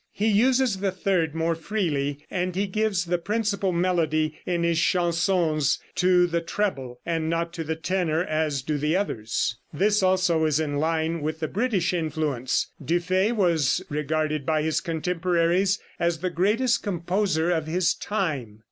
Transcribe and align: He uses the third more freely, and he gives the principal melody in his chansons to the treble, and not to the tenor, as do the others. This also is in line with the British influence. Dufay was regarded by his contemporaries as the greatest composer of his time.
He 0.11 0.29
uses 0.29 0.77
the 0.79 0.89
third 0.91 1.35
more 1.35 1.53
freely, 1.53 2.25
and 2.31 2.55
he 2.55 2.65
gives 2.65 3.05
the 3.05 3.19
principal 3.19 3.71
melody 3.71 4.39
in 4.47 4.63
his 4.63 4.79
chansons 4.79 5.77
to 5.93 6.25
the 6.25 6.41
treble, 6.41 6.99
and 7.05 7.29
not 7.29 7.53
to 7.53 7.63
the 7.63 7.75
tenor, 7.75 8.23
as 8.23 8.63
do 8.63 8.79
the 8.79 8.95
others. 8.95 9.59
This 9.71 10.01
also 10.01 10.45
is 10.45 10.59
in 10.59 10.77
line 10.79 11.21
with 11.21 11.39
the 11.39 11.47
British 11.47 11.93
influence. 11.93 12.71
Dufay 12.83 13.31
was 13.31 13.85
regarded 13.89 14.43
by 14.43 14.63
his 14.63 14.81
contemporaries 14.81 15.77
as 15.99 16.17
the 16.17 16.31
greatest 16.31 16.81
composer 16.81 17.51
of 17.51 17.67
his 17.67 17.93
time. 17.93 18.59